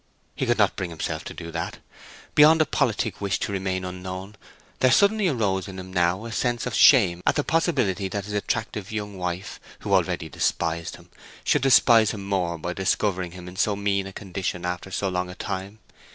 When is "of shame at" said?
6.65-7.35